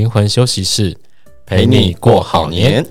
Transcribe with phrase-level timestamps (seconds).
[0.00, 0.96] 灵魂休息室，
[1.44, 2.82] 陪你过好年。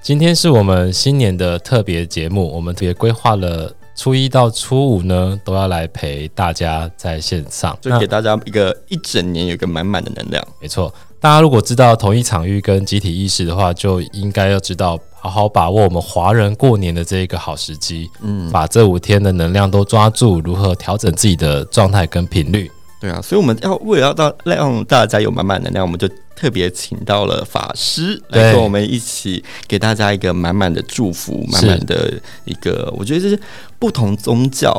[0.00, 10.42] 今天是我们新年的特别节目，我们特别规划了初一到初五呢，都要来陪大家在线上，就给大家一个一整年有一个满满的能量。
[10.58, 22.70] 没错，大家如果知道同一场域跟集体意识的话，就应该要知道好好把握我们华人过年的这一个好时机，嗯，把这五天的能量都抓住，如何调整自己的状态跟频率。
[23.06, 26.08] 对啊，所以我们要为了要到让大家有满满能量，我们就。
[26.36, 32.12] 特别请到了法师来跟我们一起给大家一个满满的祝福，满满的
[32.44, 33.40] 一个，我觉得这是
[33.78, 34.70] 不同宗教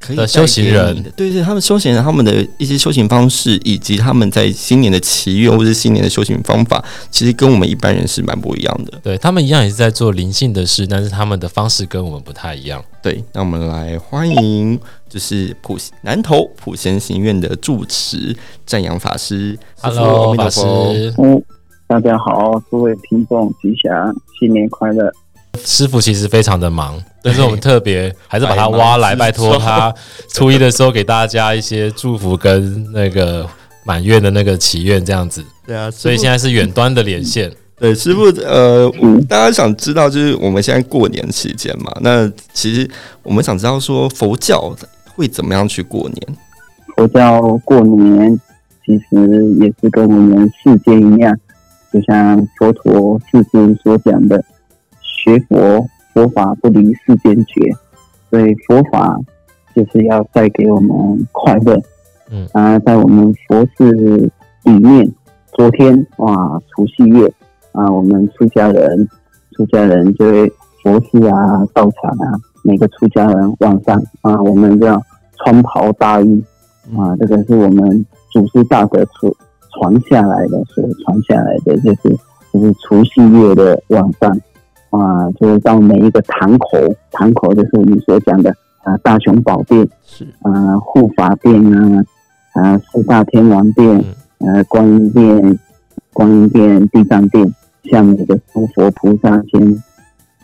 [0.00, 8.98] 可以的修行人，对对，他们修行人他们的一些修行方式，以及他们在新年的祈愿或者新年的修行方法，其实跟我们一般人是蛮不一样的。
[9.02, 12.84] 对，他们一样也是在做灵性的事，但是他们的方式跟我们不太一样。
[13.02, 14.78] 对，那我们来欢迎。
[15.08, 20.60] 就是普南投普贤行院的住持占阳法师，Hello，法师，
[21.16, 21.42] 嗯，
[21.86, 25.10] 大家好，各位听众吉祥，新年快乐。
[25.64, 29.92] 师傅其实非常的忙，但是我们特别还是把他挖来，拜托他
[30.32, 33.48] 初一的时候给大家一些祝福跟那个
[33.84, 35.44] 满月的那个祈愿这样子。
[35.66, 37.52] 对啊，所以现在是远端的连线。
[37.78, 38.90] 对，师傅，呃，
[39.28, 42.90] 大家想知道就是我们现在过年期间嘛，那其实
[43.22, 44.74] 我们想知道说佛教。
[45.14, 46.38] 会怎么样去过年？
[46.94, 48.40] 佛教过年
[48.86, 51.36] 其实也是跟我们世间一样，
[51.92, 54.40] 就像佛陀自己所讲的，
[55.24, 57.72] 学佛佛法不离世间觉，
[58.30, 59.18] 所以佛法
[59.74, 61.80] 就是要带给我们快乐。
[62.30, 63.90] 嗯，啊，在我们佛寺
[64.64, 65.10] 里面，
[65.54, 67.32] 昨天哇，除夕夜
[67.72, 69.08] 啊，我们出家人
[69.52, 70.52] 出家人就会
[70.82, 72.38] 佛寺啊，道场啊。
[72.64, 75.00] 每个出家人晚上啊，我们要
[75.38, 76.44] 穿袍大衣
[76.96, 79.32] 啊，这个是我们祖师大德传
[79.72, 82.18] 传下来的，所传下来的就是
[82.52, 84.38] 就是除夕夜的晚上
[84.90, 86.78] 啊，就是到每一个堂口，
[87.10, 88.50] 堂口就是我们所讲的
[88.82, 92.04] 啊大雄宝殿是啊护法殿啊
[92.54, 94.02] 啊四大天王殿
[94.38, 95.58] 呃观音殿
[96.12, 97.54] 观音殿地藏殿，
[97.84, 99.82] 向每个诸佛菩萨先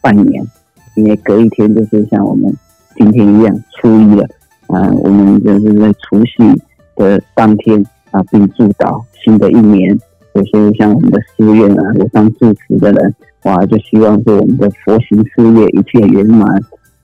[0.00, 0.46] 拜年。
[0.94, 2.52] 因为隔一天就是像我们
[2.96, 4.24] 今天一样初一了
[4.66, 6.62] 啊，我们就是在除夕
[6.96, 9.98] 的当天啊，并祝祷新的一年。
[10.38, 16.48] 有些像我们的寺院啊，有当住持的人哇，就希望说我们的佛行事业一切圆满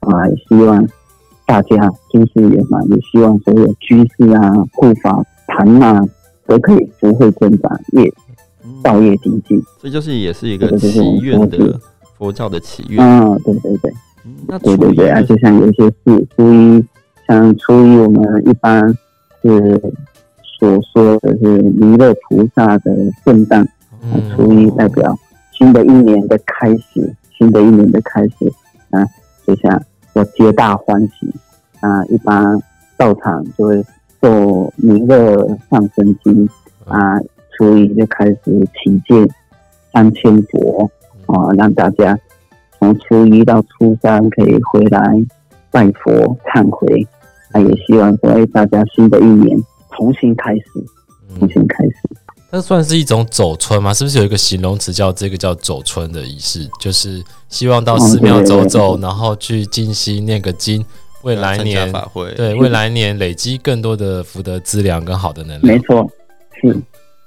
[0.01, 0.87] 啊，也希望
[1.47, 6.05] 大家诸事圆满，也希望所有居士啊、护法坛啊
[6.47, 8.13] 都可以福慧增长，业
[8.83, 9.61] 道业精进。
[9.83, 11.81] 这就是也是一个祈愿的。
[12.17, 13.93] 佛教的祈愿啊，对对对，
[14.47, 16.85] 那对对对，啊，就像有些是初一，
[17.27, 18.89] 像初一我们一般
[19.43, 19.81] 是
[20.65, 22.91] 所说的是弥勒菩萨的
[23.23, 23.69] 圣诞，
[24.31, 25.15] 初一代表
[25.53, 28.51] 新的一年的开始，新的一年的开始
[28.89, 29.05] 啊，
[29.47, 29.83] 就像
[30.15, 31.31] 要皆大欢喜
[31.81, 32.59] 啊，一般
[32.97, 33.85] 道场就会
[34.23, 36.49] 做弥勒上生经
[36.87, 37.21] 啊，
[37.53, 39.29] 初一就开始起见
[39.93, 40.91] 三千佛。
[41.27, 42.19] 啊，让大家
[42.79, 45.01] 从初一到初三可以回来
[45.71, 46.11] 拜佛
[46.47, 47.07] 忏悔，
[47.53, 49.59] 啊也希望说，哎，大家新的一年
[49.97, 50.63] 重新开始，
[51.39, 51.95] 重新开始。
[52.51, 53.93] 那算是一种走春吗？
[53.93, 56.69] 是不是有一个形容词叫这个叫走春的仪式？
[56.81, 60.85] 就是希望到寺庙走走，然后去静心念个经，
[61.23, 65.75] 未来年法会对未来年累积更多的福德资粮跟好的能量。
[65.75, 66.11] 没错，
[66.61, 66.77] 是。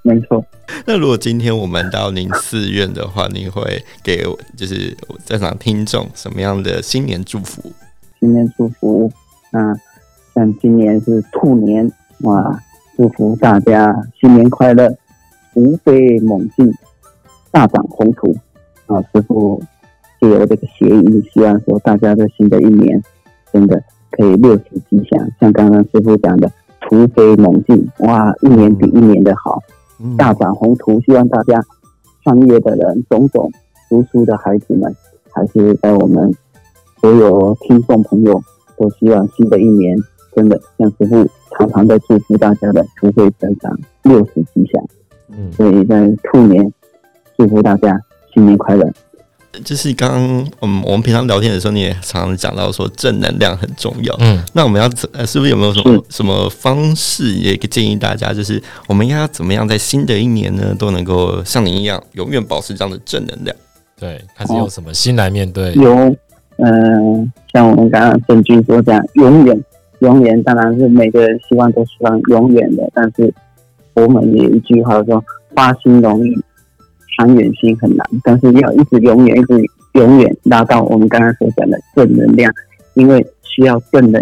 [0.03, 0.41] 没错，
[0.85, 4.23] 那如果今天我们到您寺院的话，您会给
[4.55, 4.95] 就是
[5.25, 7.61] 在场听众什么样的新年祝福？
[8.17, 9.11] 新年祝福，
[9.51, 9.59] 啊，
[10.33, 11.91] 像今年是兔年，
[12.21, 12.59] 哇，
[12.95, 14.89] 祝福大家新年快乐，
[15.53, 16.73] 突飞猛进，
[17.51, 18.35] 大展宏图。
[18.87, 19.61] 啊，师傅
[20.19, 23.03] 借由这个谐音，希望说大家在新的一年
[23.53, 29.59] 真的可以六时吉祥，像刚刚师傅讲的突飞猛进，哇，一年比一年的好。
[30.17, 31.59] 大展宏图，希望大家
[32.23, 33.51] 创业的人、种种
[33.89, 34.95] 读书的孩子们，
[35.31, 36.33] 还是在我们
[37.01, 38.41] 所有听众朋友，
[38.77, 39.97] 都希望新的一年
[40.35, 44.83] 真的像师父常常在祝福大家的福慧增长、六十吉祥。
[45.29, 46.71] 嗯，所以在兔年
[47.37, 47.99] 祝福大家
[48.33, 48.91] 新年快乐。
[49.65, 54.15] 就是刚刚，嗯，我们平常聊天的时候，你也常常讲到说正能量很重要。
[54.19, 63.55] 嗯，那我们要怎，是不是有没有什么什么方式，也建议大家，就是我们应该要怎么样在新的一年呢，都能够像您一样，永远保持这样的正能量？
[63.99, 65.73] 对，还是用什么心来面对？
[65.73, 65.91] 有，
[66.57, 69.59] 嗯、呃，像我们刚刚郑钧说这样，永远，
[69.99, 73.33] 永远，当然是每个人希望都希望永远的，但是
[73.93, 75.23] 我们也有一句话说，
[75.55, 76.37] 花心容易，
[77.17, 79.59] 长远心很难，但是要一直永远一直
[79.93, 82.53] 永远达到我们刚刚所讲的正能量，
[82.93, 84.21] 因为需要正能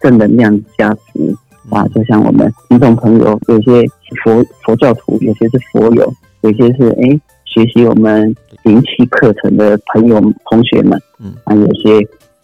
[0.00, 1.34] 正能量加持
[1.70, 1.86] 啊。
[1.88, 6.12] 就像我们听众朋友，有些是佛佛教徒，有些是佛友，
[6.42, 8.32] 有些是哎学习我们
[8.62, 11.98] 灵气课程的朋友同学们，嗯，啊，有些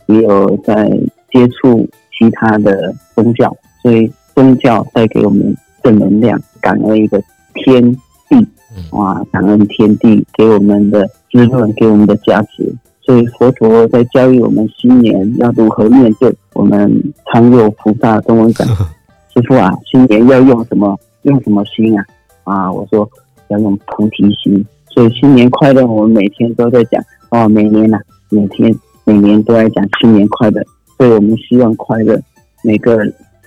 [0.07, 0.89] 也有在
[1.31, 1.89] 接触
[2.23, 3.53] 其他的宗教，
[3.83, 5.53] 所以宗教带给我们
[5.83, 7.21] 正能量，感恩一个
[7.55, 7.93] 天
[8.29, 8.47] 地，
[8.93, 12.73] 哇，感恩天地给我们的滋润，给我们的加持。
[13.01, 16.33] 所以佛陀在教育我们新年要如何面对。
[16.53, 18.65] 我们常有菩萨跟我讲
[19.35, 20.97] ：“师傅啊，新年要用什么？
[21.23, 22.05] 用什么心啊？”
[22.45, 23.09] 啊，我说
[23.49, 24.65] 要用菩提心。
[24.87, 28.73] 所以新年快乐，我们每天都在讲哦，每年呐、啊，每天
[29.05, 30.63] 每年都在讲新年快乐。
[31.03, 32.17] 所以我们希望快乐，
[32.63, 32.97] 每个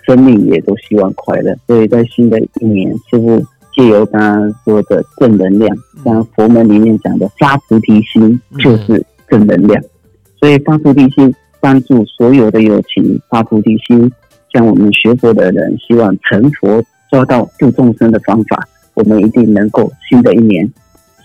[0.06, 1.56] 生命也都希望快乐。
[1.66, 3.42] 所以在新的一年，师父
[3.74, 5.74] 借由刚刚说的正能量，
[6.04, 9.82] 像佛门里面讲的发菩提心，就是正能量。
[10.38, 14.12] 所以发菩提心，帮助所有的友情发菩提心。
[14.52, 20.70] 像我们学佛的人，希望成佛，抓到度众生的方法，我们一定能够新的一年。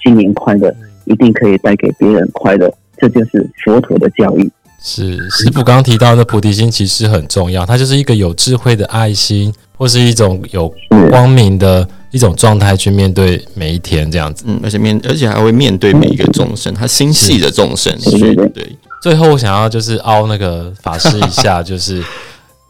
[0.01, 0.73] 新年快乐，
[1.07, 4.49] 一定可以带给别人快乐，这就是佛陀的教育。
[4.83, 10.73] 是师傅刚刚提到的菩提心，其实很重要，它就是一个有智慧的爱心，或是一种有
[11.11, 14.45] 光明的一种状态去面对每一天这样子。
[14.47, 17.97] 嗯，而且面，而且还会面对每一个众生，他心系的众生。
[18.01, 18.77] 对对。
[19.03, 22.03] 最后，我想要就是凹那个法师一下， 就是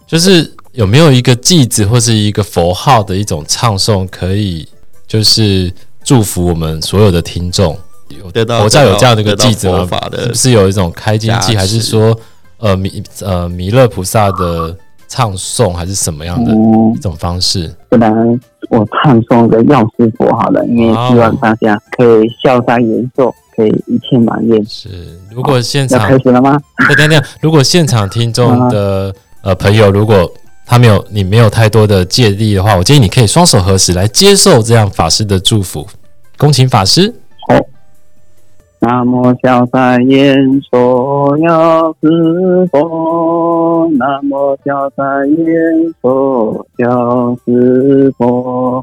[0.06, 4.68] 就是有没有一个偈子或是一个佛号的一种唱诵，可以
[5.06, 5.72] 就是。
[6.02, 7.78] 祝福我们所有的听众，
[8.18, 9.86] 有得到佛教有这样的一个偈子吗？
[10.12, 12.16] 是不是有一种开经记，还是说
[12.58, 14.76] 呃弥呃弥勒菩萨的
[15.08, 16.52] 唱诵，还是什么样的
[16.94, 17.74] 一种方式？
[17.88, 18.12] 不然
[18.70, 24.64] 我唱诵个药师佛好了，因为希望大家可以消灾延寿，可以一切满愿。
[24.66, 24.88] 是，
[25.30, 26.60] 如果现场开始了吗？
[26.88, 30.30] 对对对，如果现场听众的呃朋友，如果
[30.66, 35.86] 他没有，你没有太多的戒力的话，我建议你可以双手合十来接受这样法师的祝福。
[36.36, 37.12] 恭请法师。
[37.48, 37.58] 好。
[38.82, 45.04] 南无消灾延寿药师佛，南无消灾
[45.36, 48.82] 延寿药师佛，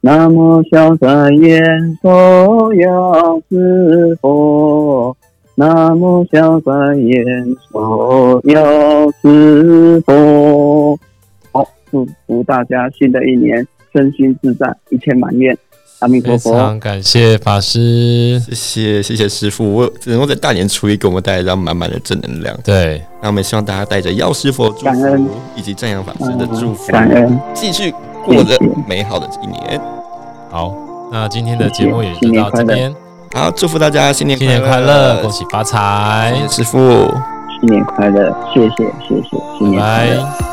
[0.00, 5.14] 南无消灾延寿药师佛，
[5.54, 10.98] 南无消灾延寿药师佛。
[11.52, 15.54] 好，祝福大家新的一年身心自在，一切满愿。
[16.00, 16.52] 阿弥陀佛。
[16.52, 22.56] 非常感谢法师，谢谢谢谢师傅，我只能够在大年初一给我们带来这样满满的正能量。
[22.62, 27.92] 对，那我们希望大家带着药师佛祝福以及正阳法师的祝福，感恩，继续
[28.24, 29.80] 过着美好的一年。
[30.50, 30.74] 好，
[31.10, 32.94] 那今天的节目也就到这边。
[33.32, 36.78] 好，祝福大家新年新年快乐，恭喜发财，师傅，
[37.60, 38.68] 新年快乐，谢谢
[39.08, 40.45] 谢谢，新年快乐。